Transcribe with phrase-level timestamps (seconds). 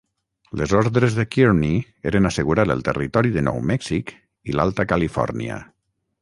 [0.59, 1.73] Les ordres de Kearny
[2.11, 4.15] eren assegurar el territori de nou Mèxic
[4.53, 5.61] i l'Alta Califòrnia.